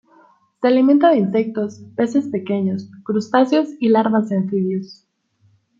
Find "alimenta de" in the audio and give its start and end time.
0.67-1.17